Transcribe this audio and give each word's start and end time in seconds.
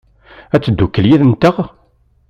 Ad 0.55 0.61
teddukel 0.63 1.05
yid-nteɣ? 1.09 1.55